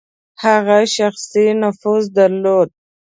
هغه 0.43 0.79
شخصي 0.95 1.45
نفوذ 1.61 2.03
درلود. 2.17 2.69